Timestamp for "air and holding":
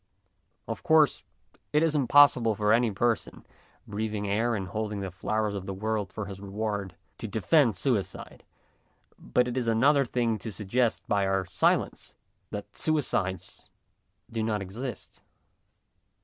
4.27-5.01